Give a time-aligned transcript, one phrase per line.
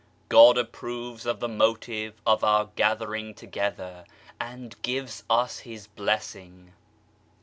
[0.29, 4.05] God approves of the motive of our gathering together
[4.39, 6.73] and gives us His blessing.